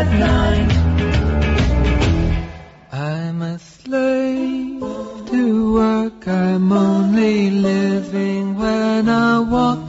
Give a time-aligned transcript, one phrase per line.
[0.00, 0.70] At nine.
[2.92, 4.80] I'm a slave
[5.30, 5.42] to
[5.80, 6.28] work.
[6.28, 9.85] I'm only living when I walk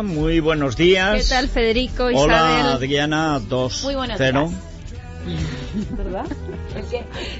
[0.00, 1.22] Muy buenos días.
[1.24, 2.14] ¿Qué tal, Federico, Hola,
[2.60, 2.66] Isabel?
[2.76, 4.48] Adriana, 2 Muy buenos 0.
[4.48, 4.60] días.
[5.96, 6.24] ¿Verdad?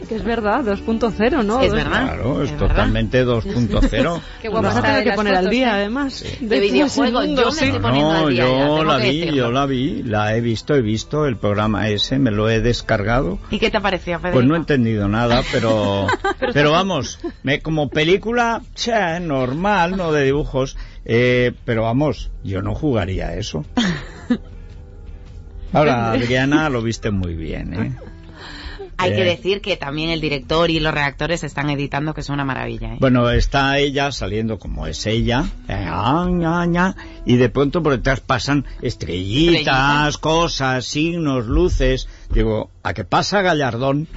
[0.08, 1.60] Que es verdad, 2.0, ¿no?
[1.62, 2.04] Es Dos- verdad.
[2.14, 4.20] Claro, es Es totalmente 2.0.
[4.42, 5.70] Qué Vamos guapa a tener que poner al fotos, día, ¿eh?
[5.72, 6.12] además.
[6.14, 6.46] Sí.
[6.46, 7.64] De videojuegos, yo me sí.
[7.64, 9.36] estoy poniendo No, al día, yo la vi, decirlo.
[9.36, 13.38] yo la vi, la he visto, he visto el programa ese, me lo he descargado.
[13.50, 14.36] ¿Y qué te pareció, Federico?
[14.36, 16.06] Pues no he entendido nada, pero
[16.52, 22.74] pero vamos, me, como película, che, normal, no de dibujos, eh, pero vamos, yo no
[22.74, 23.64] jugaría eso.
[25.72, 27.96] Ahora, Adriana, lo viste muy bien, ¿eh?
[29.02, 29.36] Hay que Eh.
[29.36, 32.94] decir que también el director y los redactores están editando, que es una maravilla.
[32.94, 32.96] ¿eh?
[33.00, 36.94] Bueno, está ella saliendo como es ella, eh, ah,
[37.26, 40.18] y de pronto por detrás pasan estrellitas, Estrellitas.
[40.18, 42.08] cosas, signos, luces.
[42.30, 44.08] Digo, ¿a qué pasa Gallardón?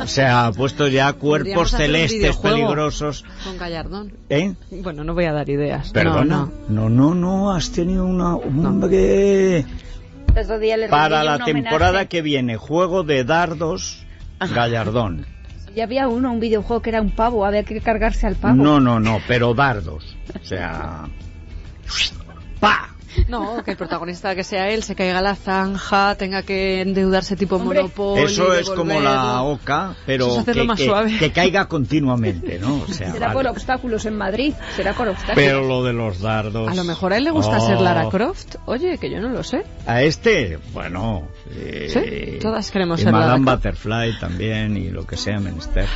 [0.00, 3.24] O sea, ha puesto ya cuerpos celestes peligrosos.
[3.44, 4.12] Con Gallardón.
[4.28, 4.54] ¿Eh?
[4.70, 5.90] Bueno, no voy a dar ideas.
[5.90, 6.24] Perdona.
[6.24, 6.88] No, no.
[6.88, 8.36] No, no, no, has tenido una...
[8.36, 9.64] Hombre,
[10.88, 12.08] para la temporada homenaje.
[12.08, 14.04] que viene, juego de dardos,
[14.50, 15.26] Gallardón.
[15.74, 18.54] Ya había uno, un videojuego que era un pavo, había que cargarse al pavo.
[18.54, 20.16] No, no, no, pero dardos.
[20.40, 21.04] O sea...
[22.60, 22.91] ¡Pa!
[23.28, 27.36] No, que el protagonista que sea él se caiga a la zanja, tenga que endeudarse
[27.36, 28.22] tipo Hombre, Monopoly.
[28.24, 31.18] Eso es como la oca, pero es hacerlo que, más que- suave.
[31.18, 32.82] que caiga continuamente, ¿no?
[32.88, 33.38] O sea, Será vale.
[33.40, 35.36] por obstáculos en Madrid, será por obstáculos.
[35.36, 36.70] Pero lo de los dardos...
[36.70, 37.66] A lo mejor a él le gusta Oh.
[37.66, 38.56] ser Lara Croft.
[38.66, 39.62] Oye, que yo no lo sé.
[39.86, 41.28] A este, bueno...
[41.50, 43.52] eh, Sí, todas queremos y ser Lara Madame.
[43.52, 45.86] Butterfly también y lo que sea menester.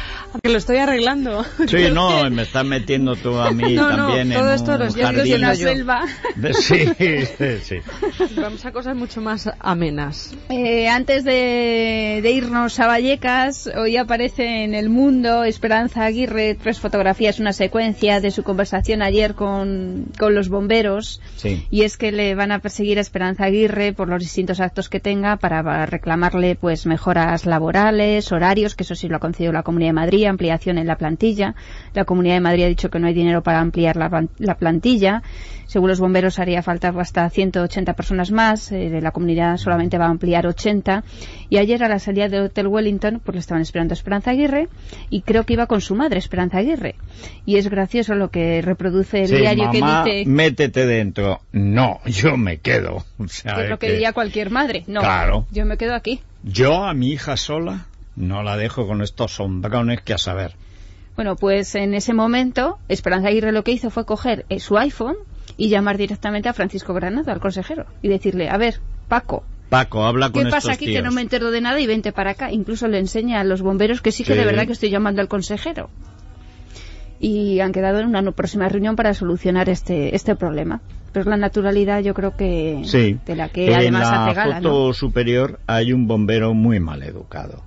[0.43, 1.45] Que lo estoy arreglando.
[1.67, 4.93] Sí, no, me estás metiendo tú a mí No, no, también todo en esto un
[5.03, 5.35] jardín.
[5.35, 6.05] en la selva.
[6.35, 6.85] De- Sí,
[7.63, 7.77] sí.
[8.37, 10.37] Vamos a cosas mucho más amenas.
[10.49, 16.81] Eh, antes de, de irnos a Vallecas, hoy aparece en El Mundo Esperanza Aguirre, tres
[16.81, 21.21] fotografías, una secuencia de su conversación ayer con, con los bomberos.
[21.37, 21.67] Sí.
[21.71, 25.01] Y es que le van a perseguir a Esperanza Aguirre por los distintos actos que
[25.01, 29.91] tenga para reclamarle pues mejoras laborales, horarios, que eso sí lo ha concedido la Comunidad
[29.91, 31.55] de Madrid, ampliación en la plantilla.
[31.95, 35.23] La Comunidad de Madrid ha dicho que no hay dinero para ampliar la, la plantilla.
[35.67, 38.73] Según los bomberos haría falta hasta 180 personas más.
[38.73, 41.05] eh, la comunidad solamente va a ampliar 80.
[41.49, 44.69] Y ayer a la salida del Hotel Wellington pues le estaban esperando a Esperanza Aguirre
[45.11, 46.95] y creo que iba con su madre, Esperanza Aguirre.
[47.45, 50.31] Y es gracioso lo que reproduce el Sí, diario mamá, que dice...
[50.31, 51.41] métete dentro.
[51.53, 53.05] No, yo me quedo.
[53.19, 54.85] O sea, es lo que que diría cualquier madre.
[54.87, 55.47] No, Claro.
[55.51, 56.21] yo me quedo aquí.
[56.43, 60.55] Yo a mi hija sola no la dejo con estos sombrones que a saber.
[61.17, 65.17] Bueno, pues en ese momento, Esperanza Aguirre lo que hizo fue coger eh, su iPhone
[65.57, 70.31] y llamar directamente a Francisco Granado, al consejero, y decirle, a ver, Paco, Paco, habla
[70.31, 70.99] con ¿qué pasa estos aquí tíos.
[70.99, 72.53] que no me entero de nada y vente para acá?
[72.53, 74.39] Incluso le enseña a los bomberos que sí que Sí.
[74.39, 75.91] de verdad que estoy llamando al consejero.
[77.19, 80.83] Y han quedado en una próxima reunión para solucionar este, este problema.
[81.13, 83.19] Pero es la naturalidad, yo creo que Sí.
[83.25, 84.93] de la que en además la hace gala, foto ¿no?
[84.93, 87.63] superior hay un bombero muy mal educado.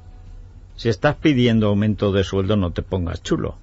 [0.75, 3.57] Si estás pidiendo aumento de sueldo, no te pongas chulo.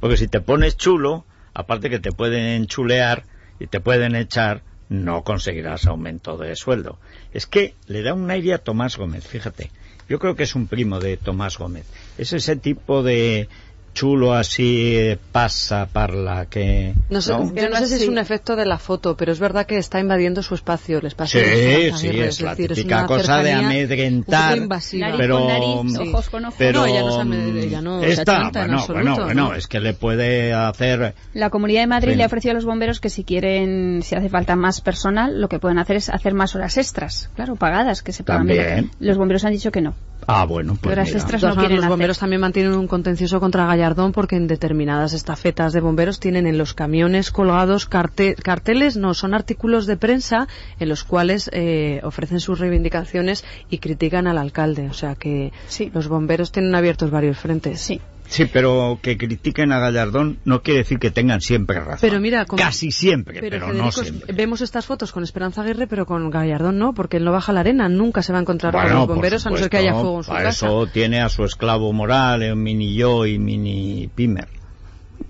[0.00, 1.24] Porque si te pones chulo,
[1.54, 3.22] aparte que te pueden chulear
[3.60, 6.98] y te pueden echar, no conseguirás aumento de sueldo.
[7.32, 9.70] Es que le da un aire a Tomás Gómez, fíjate.
[10.08, 11.86] Yo creo que es un primo de Tomás Gómez.
[12.18, 13.48] Es ese tipo de
[13.94, 16.94] chulo así, pasa, parla, que...
[17.10, 17.54] No sé, ¿no?
[17.54, 19.98] yo no sé si es un efecto de la foto, pero es verdad que está
[20.00, 23.52] invadiendo su espacio, el espacio Sí, de Esperanza sí, es la decir, típica cosa de
[23.52, 25.08] amedrentar, invasiva.
[25.16, 26.08] Pero- con nariz, Sí.
[26.08, 26.54] ojos con ojos.
[26.58, 29.54] Pero No, se en bueno, absoluto, bueno, bueno, ¿no?
[29.54, 32.16] es que le puede hacer La Comunidad de Madrid Sí.
[32.16, 35.48] le ha ofrecido a los bomberos que si quieren, si hace falta más personal, lo
[35.48, 38.64] que pueden hacer es hacer más horas extras, claro, pagadas, que se pagan bien.
[38.64, 38.90] También.
[39.00, 39.94] Los bomberos han dicho que no.
[40.26, 41.18] Ah, bueno, pues Horas mira.
[41.18, 41.90] extras no quieren los hacer.
[41.90, 46.58] bomberos también mantienen un contencioso contra Gallardón porque en determinadas estafetas de bomberos tienen en
[46.58, 50.48] los camiones colgados carte- carteles, no, son artículos de prensa
[50.78, 54.88] en los cuales eh, ofrecen sus reivindicaciones y critican al alcalde.
[54.90, 55.90] O sea que Sí.
[55.94, 57.80] los bomberos tienen abiertos varios frentes.
[57.80, 58.02] Sí.
[58.30, 61.98] Sí, pero que critiquen a Gallardón no quiere decir que tengan siempre razón.
[62.00, 64.32] Pero mira, casi siempre, pero, Pero, no siempre.
[64.32, 67.60] vemos estas fotos con Esperanza Aguirre, pero con Gallardón no, porque él no baja la
[67.60, 70.18] arena, nunca se va a encontrar con los bomberos a no ser que haya fuego
[70.18, 70.66] en su para casa.
[70.66, 74.46] eso tiene a su esclavo moral, eh, mini yo y mini Pimer.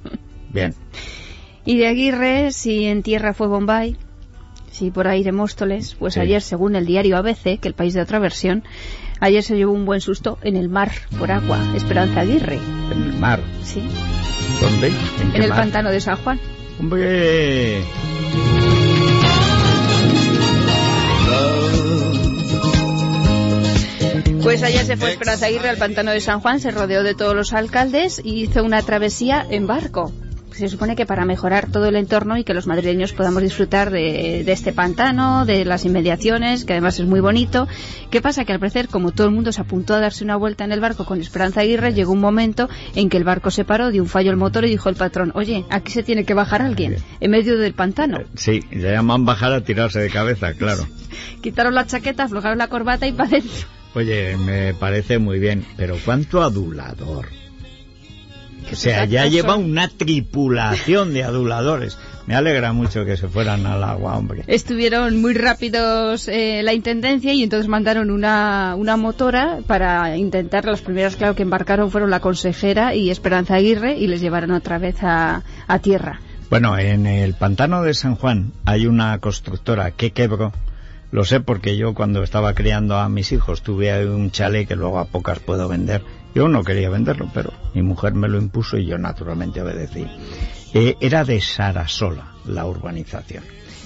[0.52, 0.74] Bien.
[1.64, 3.96] Y de Aguirre, si en tierra fue Bombay,
[4.70, 6.20] si por aire Móstoles, pues Sí.
[6.20, 8.62] ayer, según el diario ABC, que el país de otra versión,
[9.20, 12.58] ayer se llevó un buen susto en el mar, por agua, Esperanza Aguirre.
[12.90, 13.40] En el mar.
[13.62, 13.82] Sí.
[14.60, 14.92] ¿Dónde?
[15.34, 15.58] ¿En, el mar?
[15.58, 16.40] pantano de San Juan.
[16.78, 17.82] ¡Hombre!
[24.42, 27.36] Pues ayer se fue Esperanza Aguirre al pantano de San Juan, se rodeó de todos
[27.36, 30.12] los alcaldes y hizo una travesía en barco.
[30.60, 34.42] Se supone que para mejorar todo el entorno y que los madrileños podamos disfrutar de,
[34.44, 37.66] de este pantano, de las inmediaciones, que además es muy bonito.
[38.10, 38.44] ¿Qué pasa?
[38.44, 40.80] Que al parecer, como todo el mundo se apuntó a darse una vuelta en el
[40.80, 44.08] barco con Esperanza Aguirre, llegó un momento en que el barco se paró, dio un
[44.10, 47.30] fallo el motor y dijo el patrón, oye, aquí se tiene que bajar alguien, en
[47.30, 48.18] medio del pantano.
[48.34, 50.86] Sí, le llaman bajar a tirarse de cabeza, claro.
[51.40, 53.66] Quitaron la chaqueta, aflojaron la corbata y para adentro.
[53.94, 57.28] Oye, me parece muy bien, pero ¿cuánto adulador?
[58.72, 61.98] O sea, ya lleva una tripulación de aduladores.
[62.26, 64.44] Me alegra mucho que se fueran al agua, hombre.
[64.46, 70.64] Estuvieron muy rápidos eh, la intendencia y entonces mandaron una, una motora para intentar.
[70.64, 74.78] Las primeras, claro, que embarcaron fueron la consejera y Esperanza Aguirre y les llevaron otra
[74.78, 76.20] vez a, a tierra.
[76.50, 80.52] Bueno, en el pantano de San Juan hay una constructora que quebró.
[81.12, 84.98] Lo sé porque yo cuando estaba criando a mis hijos tuve un chalet que luego
[84.98, 86.02] a pocas puedo vender.
[86.34, 90.06] Yo no quería venderlo, pero mi mujer me lo impuso y yo naturalmente obedecí.
[90.72, 93.42] Eh, era de Sarasola la urbanización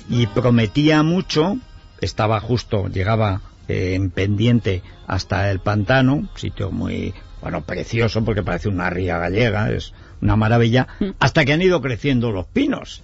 [0.09, 1.57] y prometía mucho.
[2.01, 8.69] Estaba justo, llegaba eh, en pendiente hasta el pantano, sitio muy bueno precioso porque parece
[8.69, 10.89] una ría gallega, es una maravilla,
[11.19, 13.03] hasta que han ido creciendo los pinos.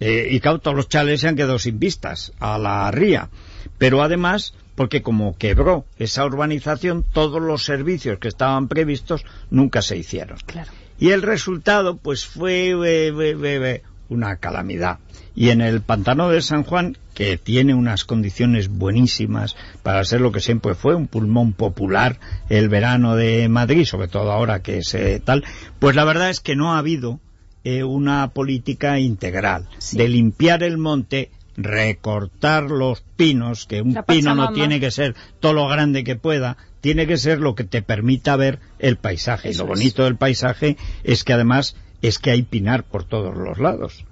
[0.00, 3.28] Eh, y todos los chales se han quedado sin vistas a la ría.
[3.78, 9.96] Pero además, porque como quebró esa urbanización, todos los servicios que estaban previstos nunca se
[9.96, 10.38] hicieron.
[10.46, 10.70] Claro.
[10.98, 14.98] Y el resultado, pues fue eh, una calamidad.
[15.34, 20.32] Y en el pantano de San Juan, que tiene unas condiciones buenísimas para ser lo
[20.32, 22.18] que siempre fue, un pulmón popular
[22.48, 25.44] el verano de Madrid, sobre todo ahora que es eh, tal,
[25.78, 27.20] pues la verdad es que no ha habido
[27.64, 29.96] eh, una política integral Sí.
[29.98, 35.52] de limpiar el monte, recortar los pinos, que un pino no tiene que ser todo
[35.52, 39.50] lo grande que pueda, tiene que ser lo que te permita ver el paisaje.
[39.50, 39.68] y lo es.
[39.68, 44.04] bonito del paisaje es que además es que hay pinar por todos los lados.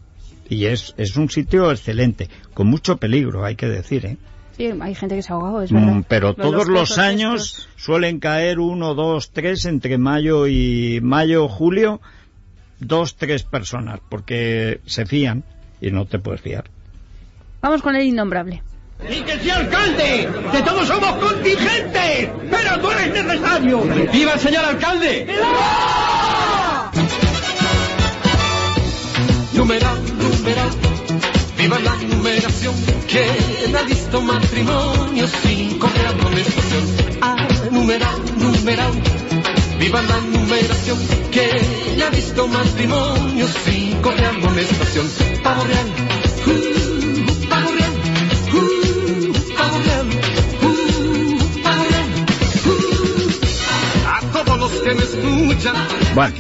[0.51, 4.17] Y es, es un sitio excelente, con mucho peligro, hay que decir, ¿eh?
[4.57, 6.05] Sí, hay gente que se ha ahogado, es Mm, verdad.
[6.09, 12.01] pero todos los años estos- suelen caer uno, dos, tres entre mayo y mayo, julio,
[12.81, 15.45] dos, tres personas, porque se fían
[15.81, 16.65] y no te puedes fiar.
[17.69, 18.63] Vamos con el innombrable.
[19.11, 20.27] ¡Y que sea alcalde!
[20.53, 22.31] ¡Que todos somos contingentes!
[22.51, 23.83] ¡Pero tú eres necesario!
[24.11, 25.27] ¡Viva el señor alcalde!
[29.53, 30.71] Numeral, numeral,
[31.59, 32.75] viva la numeración.
[33.07, 36.85] ¿Quién ha visto matrimonio sin correr amonestación?
[37.21, 37.37] Ah,
[37.71, 38.93] numeral, numeral,
[39.79, 40.99] viva la numeración.
[41.31, 45.07] ¿Quién ha visto matrimonio sin correr amonestación?
[45.43, 45.87] Pavo real,
[46.47, 46.78] uh,
[56.15, 56.35] Bueno.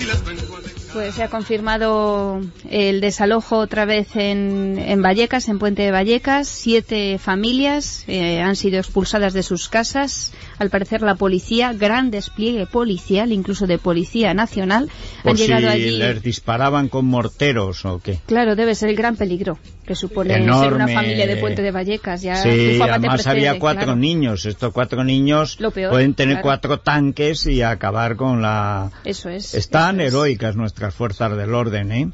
[1.08, 5.90] Pues es, se ha confirmado el desalojo otra vez en, en Vallecas, en Puente de
[5.90, 6.48] Vallecas.
[6.48, 10.32] Siete familias eh, han sido expulsadas de sus casas.
[10.58, 14.90] Al parecer la policía, gran despliegue policial, incluso de policía nacional,
[15.22, 15.90] Por han llegado si allí.
[15.92, 18.18] les disparaban con morteros o qué.
[18.26, 22.20] Claro, debe ser el gran peligro que supone ser una familia de Puente de Vallecas.
[22.20, 23.96] Ya Sí, además había cuatro claro.
[23.96, 24.44] niños.
[24.44, 26.44] Estos cuatro niños peor, pueden tener claro.
[26.44, 28.90] cuatro tanques y acabar con la...
[29.04, 29.54] Eso es.
[29.54, 30.12] Están eso es.
[30.12, 32.10] heroicas nuestras fuerzas del orden, ¿eh?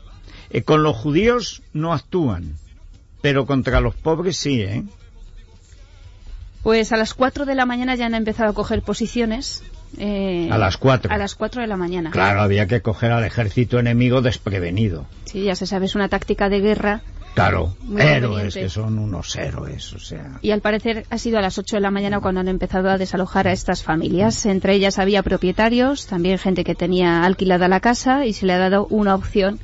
[0.51, 2.55] Eh, Con los judíos no actúan,
[3.23, 4.85] pero contra los pobres sí, ¿eh?
[6.63, 9.63] Pues a las 4 de la mañana ya han empezado a coger posiciones.
[9.99, 11.13] eh, A las cuatro.
[11.13, 12.11] A las 4 de la mañana.
[12.11, 15.07] Claro, había que coger al ejército enemigo desprevenido.
[15.27, 17.03] Sí, ya se sabe, es una táctica de guerra.
[17.35, 20.39] Claro, Muy héroes, que son unos héroes, o sea...
[20.41, 22.97] Y al parecer ha sido a las 8 de la mañana cuando han empezado a
[22.97, 24.47] desalojar a estas familias.
[24.47, 28.59] Entre ellas había propietarios, también gente que tenía alquilada la casa y se le ha
[28.59, 29.59] dado una opción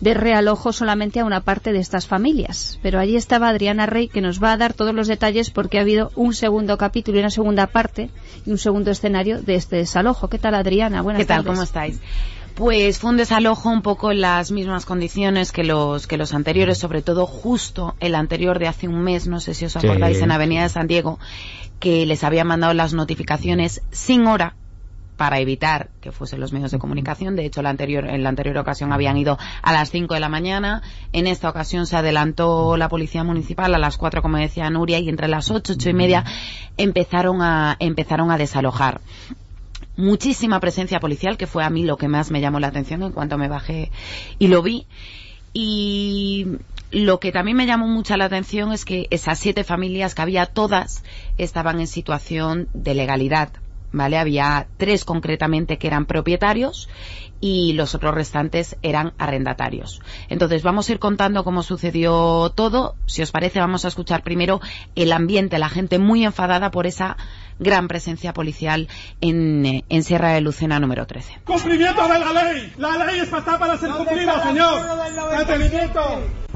[0.00, 2.78] de realojo solamente a una parte de estas familias.
[2.82, 5.82] Pero allí estaba Adriana Rey que nos va a dar todos los detalles porque ha
[5.82, 8.10] habido un segundo capítulo y una segunda parte
[8.44, 10.28] y un segundo escenario de este desalojo.
[10.28, 11.02] ¿Qué tal Adriana?
[11.02, 11.38] Buenas ¿Qué tal?
[11.38, 11.50] tardes.
[11.50, 12.00] ¿Cómo estáis?
[12.56, 16.78] Pues fue un desalojo un poco en las mismas condiciones que los que los anteriores,
[16.78, 19.78] sobre todo justo el anterior de hace un mes, no sé si os Sí.
[19.78, 21.18] acordáis, en Avenida de San Diego,
[21.80, 24.54] que les habían mandado las notificaciones sin hora
[25.18, 27.36] para evitar que fuesen los medios de comunicación.
[27.36, 30.30] De hecho, la anterior, en la anterior ocasión habían ido a las 5 de la
[30.30, 30.80] mañana.
[31.12, 35.10] En esta ocasión se adelantó la policía municipal a las 4, como decía Nuria, y
[35.10, 36.24] entre las 8, 8 y media
[36.78, 39.02] empezaron a, empezaron a desalojar
[39.96, 43.12] muchísima presencia policial, que fue a mí lo que más me llamó la atención en
[43.12, 43.90] cuanto me bajé
[44.38, 44.86] y lo vi.
[45.52, 46.46] Y
[46.90, 50.46] lo que también me llamó mucha la atención es que esas siete familias que había,
[50.46, 51.02] todas
[51.38, 53.50] estaban en situación de legalidad.
[53.92, 54.18] ¿Vale?
[54.18, 56.88] Había tres concretamente que eran propietarios
[57.40, 60.00] y los otros restantes eran arrendatarios.
[60.28, 62.96] Entonces vamos a ir contando cómo sucedió todo.
[63.06, 64.60] Si os parece, vamos a escuchar primero
[64.94, 67.16] el ambiente, la gente muy enfadada por esa
[67.58, 68.88] gran presencia policial
[69.20, 71.40] en, eh, en Sierra de Lucena número 13.
[71.44, 72.72] ¡Cumplimiento de la ley!
[72.76, 74.80] ¡La ley está para ser cumplida, señor!
[75.40, 76.00] ¡Entendimiento!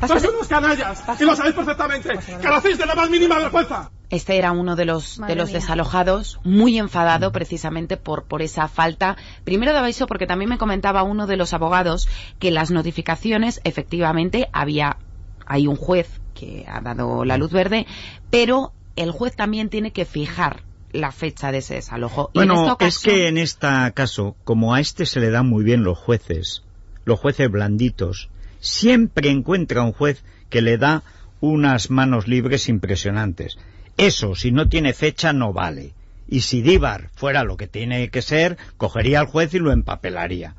[0.07, 1.03] ¡Sois unos canallas!
[1.19, 2.11] Y lo sabéis perfectamente.
[2.43, 3.91] ¡Carecéis de la más mínima vergüenza!
[4.11, 5.61] Este era uno de los, Madre de los mía.
[5.61, 11.03] desalojados, muy enfadado precisamente por, por esa falta, primero de aviso porque también me comentaba
[11.03, 12.09] uno de los abogados
[12.39, 14.97] que las notificaciones efectivamente había,
[15.45, 17.87] hay un juez que ha dado la luz verde,
[18.31, 22.31] pero el juez también tiene que fijar la fecha de ese desalojo.
[22.33, 25.51] Y en Bueno, esta es que en este caso, como a este se le dan
[25.51, 26.63] muy bien los jueces,
[27.05, 31.03] los jueces blanditos, siempre encuentra un juez que le da
[31.41, 33.59] unas manos libres impresionantes.
[33.99, 35.93] Eso, si no tiene fecha, no vale.
[36.27, 40.55] Y si Díbar fuera lo que tiene que ser, cogería al juez y lo empapelaría.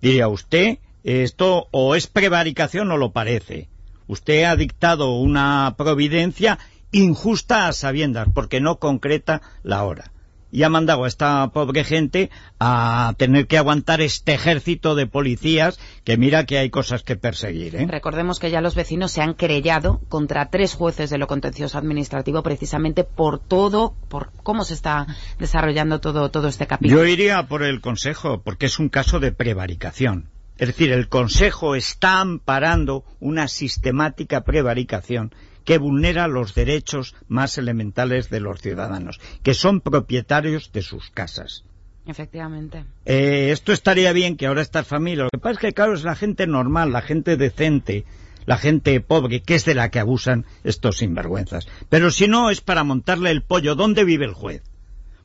[0.00, 3.68] Diría usted, esto o es prevaricación o lo parece.
[4.06, 6.58] Usted ha dictado una providencia
[6.92, 10.12] injusta a sabiendas, porque no concreta la hora.
[10.56, 15.78] Y ha mandado a esta pobre gente a tener que aguantar este ejército de policías
[16.02, 17.86] que mira que hay cosas que perseguir, ¿eh?
[17.86, 22.42] Recordemos que ya los vecinos se han querellado contra tres jueces de lo contencioso administrativo
[22.42, 25.06] precisamente por todo, por cómo se está
[25.38, 27.02] desarrollando todo, todo este capítulo.
[27.02, 30.30] Yo iría por el Consejo, porque es un caso de prevaricación.
[30.56, 35.34] Es decir, el Consejo está amparando una sistemática prevaricación
[35.66, 41.64] que vulnera los derechos más elementales de los ciudadanos, que son propietarios de sus casas.
[42.06, 42.84] Efectivamente.
[43.04, 45.24] Eh, esto estaría bien que ahora estas familias...
[45.24, 48.04] Lo que pasa es que, claro, es la gente normal, la gente decente,
[48.46, 51.66] la gente pobre, que es de la que abusan estos sinvergüenzas.
[51.88, 53.74] Pero si no, es para montarle el pollo.
[53.74, 54.62] ¿Dónde vive el juez?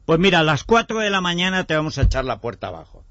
[0.06, 3.06] Pues mira, a las cuatro de la mañana te vamos a echar la puerta abajo.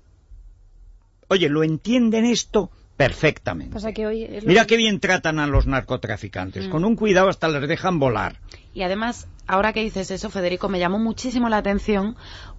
[1.29, 2.73] Oye, ¿lo entienden esto?
[3.05, 3.73] Perfectamente.
[3.73, 6.69] Pasa que hoy es lo Mira que- qué bien tratan a los narcotraficantes.
[6.69, 6.71] Mm.
[6.71, 8.37] Con un cuidado hasta les dejan volar.
[8.75, 12.15] Y además, ahora que dices eso, Federico, me llamó muchísimo la atención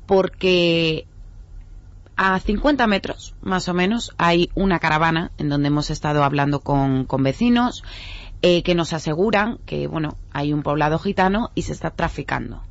[0.08, 1.06] porque
[2.18, 7.06] a 50 metros, más o menos, hay una caravana en donde hemos estado hablando con,
[7.06, 7.84] con vecinos
[8.42, 12.62] eh, que nos aseguran que, bueno, hay un poblado gitano y se está traficando.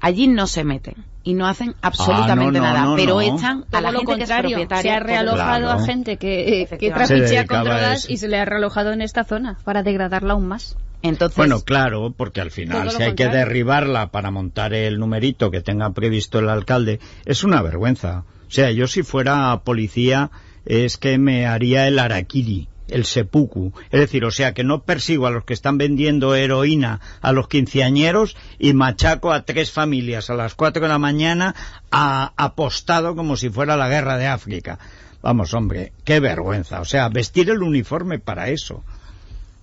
[0.00, 3.20] Allí no se meten y no hacen absolutamente Ah, no, no, nada, no, pero no.
[3.20, 4.82] echan a Todo la lo gente que es contrario, propietaria.
[4.92, 5.80] se ha realojado Claro.
[5.82, 7.06] a gente que, que Efectivamente.
[7.06, 10.46] Se trafichea con drogas y se le ha realojado en esta zona para degradarla aún
[10.48, 10.76] más.
[11.02, 15.60] Entonces, Bueno, claro, porque al final si hay que derribarla para montar el numerito que
[15.60, 18.24] tenga previsto el alcalde, es una vergüenza.
[18.48, 20.30] O sea, yo si fuera policía
[20.64, 23.72] es que me haría el araquiri, el seppuku.
[23.90, 27.48] Es decir, o sea, que no persigo a los que están vendiendo heroína a los
[27.48, 31.54] quinceañeros y machaco a tres familias a las cuatro de la mañana
[31.90, 34.78] a- apostado como si fuera la guerra de África.
[35.22, 36.80] Vamos, hombre, qué vergüenza.
[36.80, 38.84] O sea, vestir el uniforme para eso.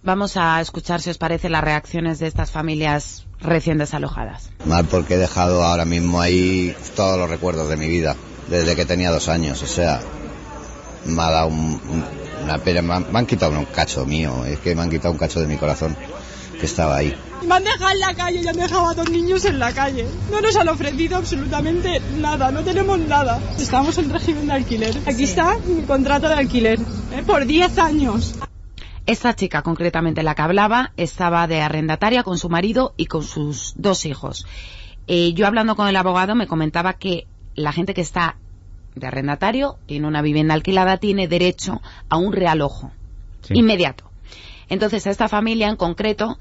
[0.04, 4.50] Vamos a escuchar, si os parece, las reacciones de estas familias recién desalojadas.
[4.66, 8.18] Mal porque he dejado ahora mismo ahí todos los recuerdos de mi vida,
[8.50, 9.64] desde que tenía dos años.
[9.64, 10.02] O sea,
[11.06, 12.04] me ha dado un- un-
[12.44, 15.12] una pena, me han, me han quitado un cacho mío, es que me han quitado
[15.12, 15.96] un cacho de mi corazón
[16.60, 17.14] que estaba ahí.
[17.48, 20.08] Me han dejado en la calle y han dejado a dos niños en la calle.
[20.32, 23.40] No nos han ofrecido absolutamente nada, no tenemos nada.
[23.60, 24.98] Estamos en régimen de alquiler.
[25.06, 27.24] Aquí está mi contrato de alquiler, ¿eh?
[27.26, 28.36] por 10 años.
[29.06, 33.74] Esta chica, concretamente la que hablaba, estaba de arrendataria con su marido y con sus
[33.76, 34.46] dos hijos.
[35.08, 38.38] Eh, yo hablando con el abogado me comentaba que la gente que está
[38.96, 42.92] de arrendatario en una vivienda alquilada tiene derecho a un realojo
[43.42, 43.54] Sí.
[43.56, 44.06] inmediato.
[44.70, 46.40] Entonces, a esta familia en concreto,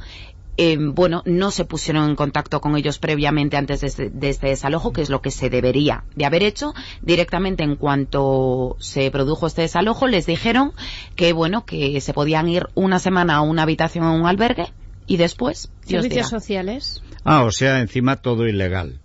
[0.57, 4.49] eh, bueno, no se pusieron en contacto con ellos previamente antes de este, de este
[4.49, 6.75] desalojo, que es lo que se debería de haber hecho.
[7.01, 10.73] Directamente en cuanto se produjo este desalojo, les dijeron
[11.17, 14.67] que, bueno, que se podían ir una semana a una habitación o un albergue
[15.07, 17.03] y después, Servicios sociales.
[17.25, 19.01] Ah, o sea, encima todo ilegal.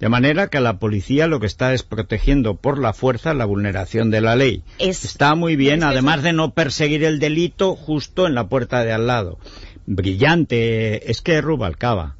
[0.00, 4.10] De manera que la policía lo que está es protegiendo por la fuerza la vulneración
[4.10, 4.62] de la ley.
[4.78, 8.48] Es- Está muy bien, Es además eso- de no perseguir el delito justo en la
[8.48, 9.38] puerta de al lado.
[9.86, 11.10] Brillante.
[11.10, 12.16] Es que Rubalcaba.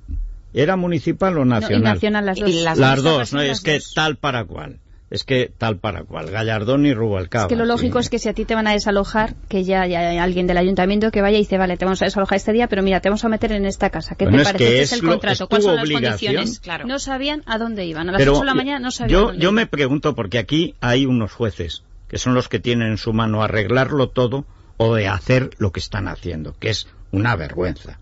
[0.52, 1.94] ¿Era municipal o No, y nacional?
[1.94, 2.50] nacional las dos.
[2.50, 3.42] Y las Las dos dos, ¿no?
[3.42, 4.78] las Es que tal para cual.
[5.10, 6.30] Es que tal para cual.
[6.30, 7.44] Gallardón y Rubalcaba.
[7.44, 8.06] Es que lo lógico sí.
[8.06, 10.56] es que si a ti te van a desalojar, que ya, ya hay alguien del
[10.56, 13.08] ayuntamiento que vaya y dice, vale, te vamos a desalojar este día, pero mira, te
[13.08, 14.14] vamos a meter en esta casa.
[14.14, 14.64] ¿Qué Bueno, te es parece?
[14.64, 15.42] que ¿Qué es es el lo- contrato?
[15.44, 16.60] es ¿Cuáles son las condiciones?
[16.60, 16.86] Claro.
[16.86, 18.08] No sabían a dónde iban.
[18.08, 20.14] A las Pero 8 de la mañana no sabían a yo, dónde yo me pregunto,
[20.14, 24.44] porque aquí hay unos jueces que son los que tienen en su mano arreglarlo todo
[24.76, 27.98] o de hacer lo que están haciendo, que es una vergüenza.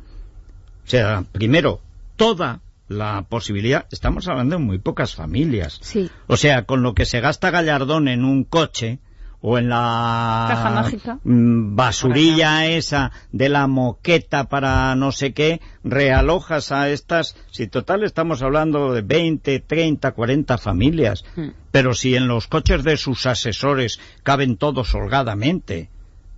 [0.86, 1.80] O sea, primero,
[2.16, 5.78] toda la posibilidad, estamos hablando de muy pocas familias.
[5.82, 6.10] Sí.
[6.26, 8.98] O sea, con lo que se gasta Gallardón en un coche
[9.40, 11.18] o en la Caja mágica.
[11.22, 18.02] mm, basurilla esa de la moqueta para no sé qué, realojas a estas, si total
[18.02, 21.50] estamos hablando de 20, 30, 40 familias, Hmm.
[21.70, 25.88] pero si en los coches de sus asesores caben todos holgadamente,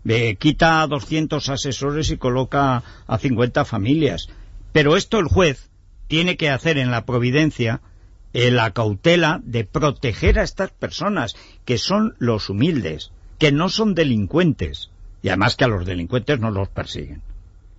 [0.07, 4.29] eh, quita a 200 asesores y coloca a 50 familias.
[4.73, 5.70] Pero esto el juez
[6.11, 7.83] tiene que hacer en la providencia
[8.33, 13.95] eh, la cautela de proteger a estas personas, que son los humildes, que no son
[13.95, 14.91] delincuentes,
[15.23, 17.23] y además que a los delincuentes no los persiguen.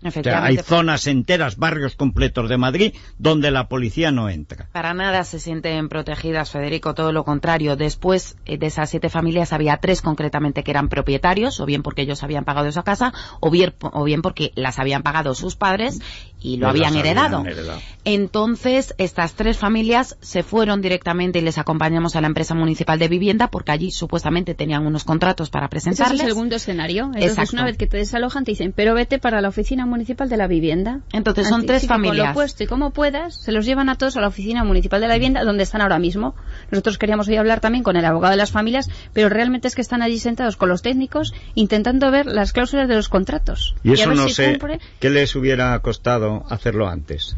[0.03, 4.67] O sea, hay zonas enteras, barrios completos de Madrid, donde la policía no entra.
[4.71, 7.75] Para nada se sienten protegidas, Federico, todo lo contrario.
[7.75, 12.01] Después eh, de esas siete familias había tres concretamente que eran propietarios, o bien porque
[12.01, 15.99] ellos habían pagado esa casa, o bien, o bien porque las habían pagado sus padres
[16.39, 17.37] y lo habían heredado.
[17.39, 17.79] habían heredado.
[18.03, 23.07] Entonces, estas tres familias se fueron directamente y les acompañamos a la empresa municipal de
[23.07, 26.21] vivienda porque allí supuestamente tenían unos contratos para Ese es presentarles.
[26.21, 27.05] el segundo escenario.
[27.05, 27.55] Entonces, Exacto.
[27.55, 30.47] una vez que te desalojan, te dicen, pero vete para la oficina municipal de la
[30.47, 31.01] vivienda.
[31.13, 32.27] Entonces, son Así, tres sí que Con familias.
[32.29, 35.07] lo puesto y como puedas, se los llevan a todos a la oficina municipal de
[35.07, 36.33] la vivienda, donde están ahora mismo.
[36.71, 39.81] Nosotros queríamos hoy hablar también con el abogado de las familias, pero realmente es que
[39.81, 43.75] están allí sentados con los técnicos intentando ver las cláusulas de los contratos.
[43.83, 44.79] Y eso ver no si sé cumple.
[44.99, 47.35] qué les hubiera costado hacerlo antes.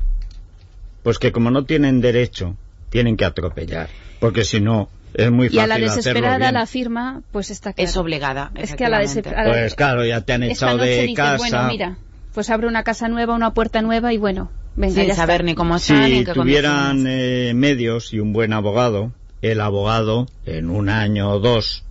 [1.04, 2.56] Pues que como no tienen derecho,
[2.90, 3.90] tienen que atropellar.
[4.20, 7.90] Porque si no, es muy fácil Y a la desesperada la firma, pues está claro.
[7.90, 8.52] Es obligada.
[8.56, 9.52] Es que a la desesperada...
[9.52, 11.38] Pues claro, ya te han echado de dices, casa.
[11.38, 11.98] bueno, mira,
[12.34, 15.44] pues abre una casa nueva, una puerta nueva y bueno, venga, Sin ya saber está.
[15.46, 20.70] ni cómo están ni si tuvieran eh, medios y un buen abogado, el abogado, en
[20.70, 21.84] un año o dos,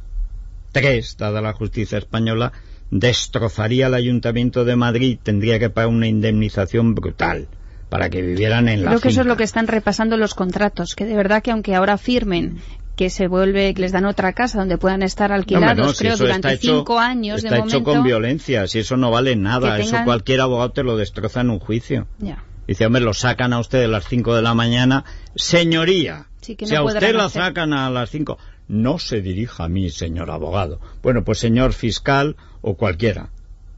[0.73, 2.53] tres, dada la justicia española,
[2.91, 7.49] destrozaría el Ayuntamiento de Madrid, tendría que pagar una indemnización brutal
[7.89, 10.95] para que vivieran en la Creo que eso es lo que están repasando los contratos,
[10.95, 12.59] que de verdad que aunque ahora firmen
[12.97, 16.53] que se vuelve, que les dan otra casa donde puedan estar alquilados, no, creo, durante
[16.53, 17.91] hecho- cinco años está de hecho momento.
[17.93, 21.59] con violencia, si eso no vale nada, eso cualquier abogado te lo destroza en un
[21.59, 22.07] juicio.
[22.19, 22.45] Ya.
[22.69, 25.05] Dice, hombre, lo sacan a usted a las 5 de la mañana.
[25.35, 27.43] Señoría, Sí, que no si a usted la hacer.
[27.43, 30.81] sacan a las 5, no se dirija a mí, señor abogado.
[31.03, 33.31] Bueno, pues señor fiscal o cualquiera.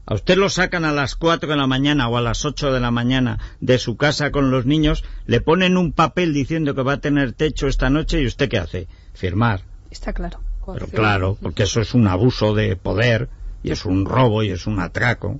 [0.05, 2.79] A usted lo sacan a las 4 de la mañana o a las 8 de
[2.79, 6.93] la mañana de su casa con los niños, le ponen un papel diciendo que va
[6.93, 8.87] a tener techo esta noche y usted qué hace?
[9.15, 9.61] Firmar.
[9.89, 10.39] Está claro.
[10.73, 13.29] Pero claro, porque eso es un abuso de poder
[13.61, 15.39] y es un robo y es un atraco.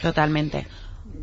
[0.00, 0.66] Totalmente.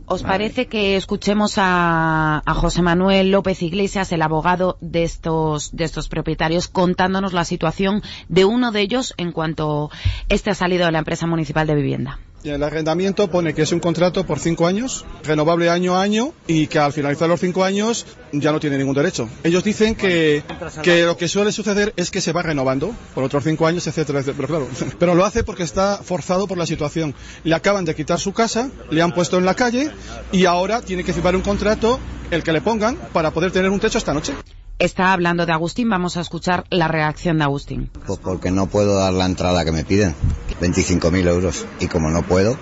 [0.06, 5.84] ¿Os parece que escuchemos a, a José Manuel López Iglesias, el abogado de estos, de
[5.84, 9.90] estos propietarios, contándonos la situación de uno de ellos en cuanto
[10.30, 12.20] este ha salido de la empresa municipal de vivienda?
[12.48, 16.32] Y el arrendamiento pone que es un contrato por cinco años, renovable año a año,
[16.48, 19.28] y que al finalizar los cinco años ya no tiene ningún derecho.
[19.44, 20.46] Ellos dicen que,
[20.82, 24.22] que lo que suele suceder es que se va renovando por otros cinco años, etcétera,
[24.22, 24.48] etcétera.
[24.48, 27.14] Pero claro, pero lo hace porque está forzado por la situación.
[27.44, 29.92] Le acaban de quitar su casa, le han puesto en la calle
[30.32, 32.00] y ahora tiene que firmar un contrato,
[32.32, 34.34] el que le pongan, para poder tener un techo esta noche.
[34.80, 37.90] Está hablando de Agustín, vamos a escuchar la reacción de Agustín.
[38.06, 40.14] Pues porque no puedo dar la entrada que me piden,
[40.62, 41.66] 25.000 euros.
[41.80, 42.58] Y como no puedo,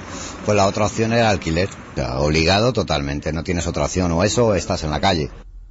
[0.45, 1.69] pues la otra opción era alquiler.
[1.93, 5.29] O sea, obligado totalmente, no tienes otra opción, o eso o estás en la calle.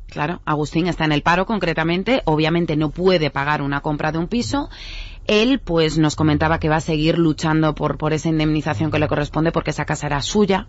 [0.08, 4.28] Claro, Agustín está en el paro concretamente, obviamente no puede pagar una compra de un
[4.28, 4.70] piso.
[5.26, 9.08] Él, pues, nos comentaba que va a seguir luchando por, por esa indemnización que le
[9.08, 10.66] corresponde porque esa casa era suya.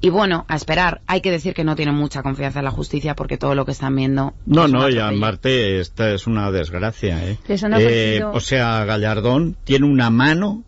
[0.00, 1.00] Y bueno, a esperar.
[1.06, 3.70] Hay que decir que no tienen mucha confianza en la justicia porque todo lo que
[3.70, 4.34] están viendo.
[4.46, 5.20] No, no, y atropello.
[5.20, 7.38] Marte, esta es una desgracia, ¿eh?
[7.46, 10.64] Les han Eh, o sea, Gallardón tiene una mano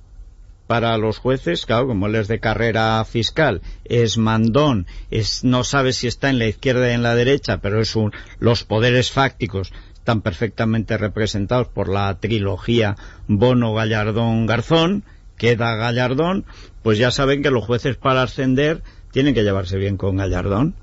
[0.67, 5.93] para los jueces, claro, como él es de carrera fiscal, es mandón, es, no sabe
[5.93, 9.73] si está en la izquierda y en la derecha, pero es un, los poderes fácticos
[10.05, 12.95] están perfectamente representados por la trilogía
[13.27, 15.03] Bono, Gallardón, Garzón,
[15.39, 16.45] queda Gallardón,
[16.83, 20.75] pues ya saben que los jueces para ascender tienen que llevarse bien con Gallardón.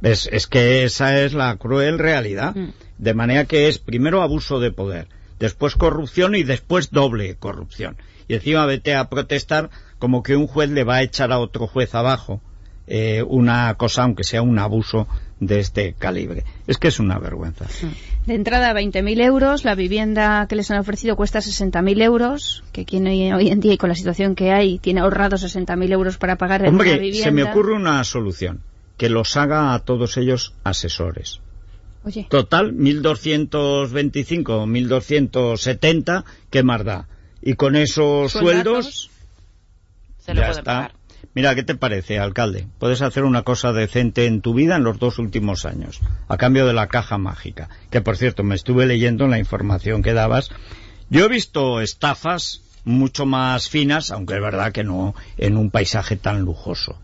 [0.00, 2.54] Es, es que esa es la cruel realidad.
[2.54, 2.68] Mm.
[2.98, 5.08] De manera que es primero abuso de poder,
[5.40, 7.96] después corrupción y después doble corrupción.
[8.28, 11.66] Y encima vete a protestar como que un juez le va a echar a otro
[11.66, 12.40] juez abajo
[12.86, 15.08] eh, una cosa, aunque sea un abuso
[15.40, 16.44] de este calibre.
[16.66, 17.66] Es que es una vergüenza.
[18.26, 23.06] De entrada 20.000 euros, la vivienda que les han ofrecido cuesta 60.000 euros, que quien
[23.06, 26.62] hoy, en día y con la situación que hay tiene ahorrado 60.000 euros para pagar
[26.62, 27.24] en una Hombre, vivienda.
[27.24, 28.62] se me ocurre una solución,
[28.96, 31.40] que los haga a todos ellos asesores.
[32.04, 37.08] Oye, Total, 1.225 o 1.270, ¿qué más da?
[37.46, 39.08] Y con esos sueldos,
[40.18, 40.62] Se lo ya está.
[40.64, 40.92] pagar.
[41.32, 42.66] Mira, ¿qué te parece, alcalde?
[42.80, 46.66] Puedes hacer una cosa decente en tu vida en los dos últimos años, a cambio
[46.66, 47.68] de la caja mágica.
[47.88, 50.50] Que, por cierto, me estuve leyendo la información que dabas.
[51.08, 56.16] Yo he visto estafas mucho más finas, aunque es verdad que no en un paisaje
[56.16, 56.98] tan lujoso.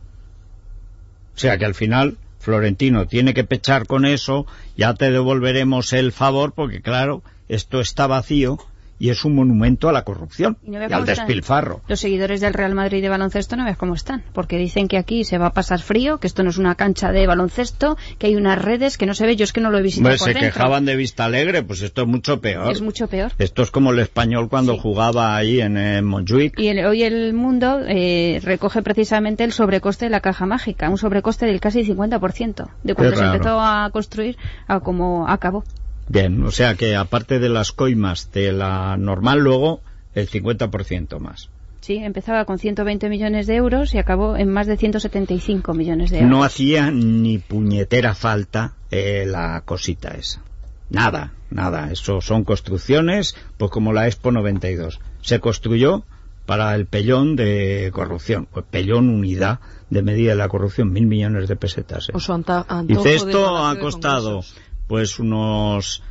[1.36, 6.10] O sea que al final Florentino tiene que pechar con eso, ya te devolveremos el
[6.10, 8.58] favor, porque claro, esto está vacío
[9.02, 11.04] y es un monumento a la corrupción Y no al están.
[11.06, 11.80] despilfarro.
[11.88, 15.24] los seguidores del Real Madrid de baloncesto no veas cómo están, porque dicen que aquí
[15.24, 18.36] se va a pasar frío, que esto no es una cancha de baloncesto, que hay
[18.36, 20.28] unas redes que no se ve, yo es que no lo he visitado Hombre, por
[20.28, 20.52] se dentro.
[20.52, 22.70] quejaban de Vista Alegre, pues esto es mucho peor.
[22.70, 23.32] Es mucho peor.
[23.38, 24.78] Esto es como el español cuando Sí.
[24.80, 26.56] jugaba ahí en eh, Montjuic.
[26.60, 30.98] Y el- hoy el mundo eh, recoge precisamente el sobrecoste de la caja mágica, un
[30.98, 34.36] sobrecoste del casi 50% de cuando se empezó a construir
[34.68, 35.64] a como acabó.
[36.08, 39.80] Bien, o sea que aparte de las coimas de la normal, luego
[40.14, 41.48] el 50% más.
[41.80, 46.18] Sí, empezaba con 120 millones de euros y acabó en más de 175 millones de
[46.18, 46.30] euros.
[46.30, 50.42] No hacía ni puñetera falta eh, la cosita esa.
[50.90, 51.90] Nada, nada.
[51.90, 55.00] Eso son construcciones, pues como la Expo 92.
[55.22, 56.04] Se construyó
[56.46, 58.46] para el pellón de corrupción.
[58.52, 59.58] Pues pellón unidad
[59.90, 62.10] de medida de la corrupción, mil millones de pesetas.
[62.10, 62.12] eh.
[62.14, 64.56] O su anta- antojo Dice, de esto ha costado Congresos.
[64.86, 66.02] Pues unos,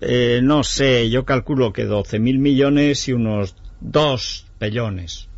[0.00, 5.28] eh, no sé, yo calculo que 12.000 millones y unos dos pellones.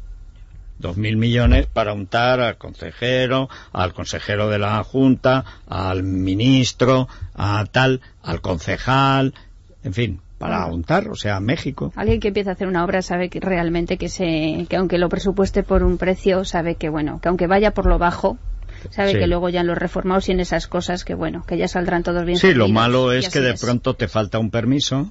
[0.78, 7.64] Dos mil millones para untar al consejero, al consejero de la Junta, al ministro, a
[7.64, 9.34] tal, al concejal,
[9.82, 11.92] en fin, para untar, o sea, México.
[11.96, 15.08] Alguien que empieza a hacer una obra sabe que realmente que se que aunque lo
[15.08, 18.38] presupueste por un precio, sabe que bueno, que aunque vaya por lo bajo,
[18.90, 19.18] sabe Sí.
[19.18, 22.02] que luego ya en los reformados y en esas cosas que bueno, que ya saldrán
[22.02, 22.38] todos bien.
[22.38, 25.10] Sí, lo malo es que de pronto te falta un permiso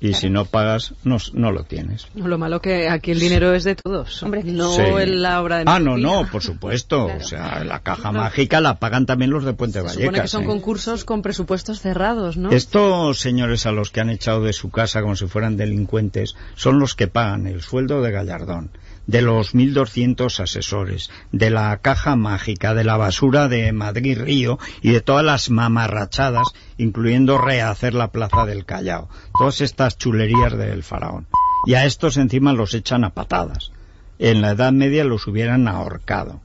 [0.00, 2.08] y si no pagas, no, no lo tienes.
[2.16, 4.20] No, Lo malo que aquí el dinero es de todos.
[4.24, 4.42] Hombre.
[4.42, 4.80] no Sí.
[4.82, 7.04] en la obra de Ah, no, no, por supuesto.
[7.04, 7.20] Claro.
[7.20, 10.22] O sea, la caja mágica la pagan también los de Puente Se supone Vallecas.
[10.22, 10.46] que son ¿eh?
[10.46, 12.50] concursos con presupuestos cerrados, ¿no?
[12.50, 16.80] Estos señores a los que han echado de su casa como si fueran delincuentes son
[16.80, 18.70] los que pagan el sueldo de Gallardón,
[19.06, 24.90] de los 1.200 asesores, de la caja mágica, de la basura de Madrid Río y
[24.92, 29.08] de todas las mamarrachadas, incluyendo rehacer la plaza del Callao.
[29.36, 31.26] Todas estas chulerías del faraón.
[31.66, 33.72] Y a estos encima los echan a patadas.
[34.18, 36.40] En la Edad Media los hubieran ahorcado.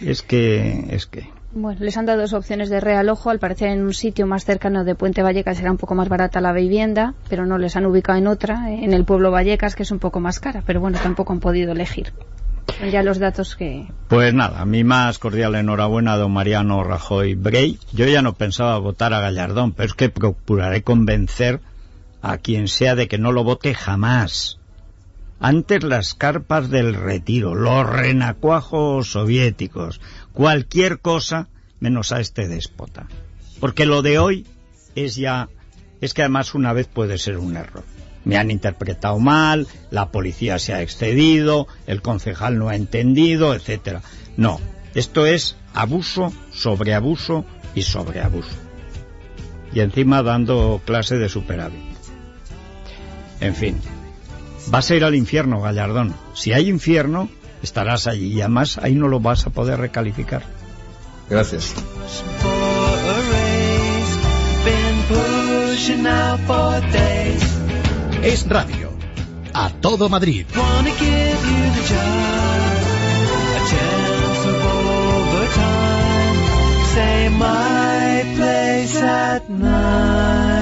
[0.00, 1.35] Es que, es que.
[1.58, 3.30] Bueno, les han dado dos opciones de realojo.
[3.30, 6.42] Al parecer en un sitio más cercano de Puente Vallecas será un poco más barata
[6.42, 9.84] la vivienda, pero no les han ubicado en otra, eh, en el pueblo Vallecas, que
[9.84, 10.62] es un poco más cara.
[10.66, 12.12] Pero bueno, tampoco han podido elegir.
[12.78, 13.88] Son ya los datos que...
[14.08, 17.78] Pues nada, mi más cordial enhorabuena a don Mariano Rajoy Brey.
[17.90, 21.60] Yo ya no pensaba votar a Gallardón, pero es que procuraré convencer
[22.20, 24.58] a quien sea de que no lo vote jamás.
[25.38, 30.00] Antes las carpas del retiro, los renacuajos soviéticos,
[30.36, 31.48] cualquier cosa
[31.80, 33.08] menos a este déspota.
[33.58, 34.46] Porque lo de hoy
[34.94, 35.48] es ya,
[36.02, 37.84] es que además una vez puede ser un error.
[38.26, 44.02] Me han interpretado mal, la policía se ha excedido, el concejal no ha entendido, etcétera.
[44.36, 44.60] No,
[44.94, 48.56] esto es abuso sobre abuso y sobre abuso.
[49.72, 51.80] Y encima dando clase de superávit.
[53.40, 53.78] En fin,
[54.66, 56.14] vas a ir al infierno, Gallardón.
[56.34, 57.30] Si hay infierno,
[57.66, 60.42] estarás allí y además ahí no lo vas a poder recalificar.
[61.28, 61.74] Gracias.
[68.22, 68.90] Es radio.
[69.52, 70.46] A todo Madrid.
[76.94, 80.55] Say my place at night.